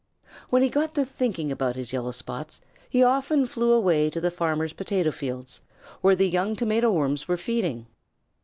When 0.49 0.63
he 0.63 0.69
got 0.69 0.95
to 0.95 1.05
thinking 1.05 1.51
about 1.51 1.75
his 1.75 1.93
yellow 1.93 2.09
spots 2.09 2.59
he 2.89 3.03
often 3.03 3.45
flew 3.45 3.71
away 3.73 4.09
to 4.09 4.19
the 4.19 4.31
farmer's 4.31 4.73
potato 4.73 5.11
fields, 5.11 5.61
where 6.01 6.15
the 6.15 6.27
young 6.27 6.55
Tomato 6.55 6.91
Worms 6.91 7.27
were 7.27 7.37
feeding. 7.37 7.85